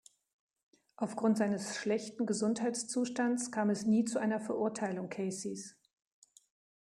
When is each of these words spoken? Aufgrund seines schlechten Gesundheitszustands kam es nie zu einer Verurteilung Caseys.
Aufgrund 0.95 1.37
seines 1.37 1.77
schlechten 1.77 2.25
Gesundheitszustands 2.25 3.51
kam 3.51 3.69
es 3.69 3.85
nie 3.85 4.03
zu 4.03 4.17
einer 4.17 4.39
Verurteilung 4.39 5.09
Caseys. 5.09 5.75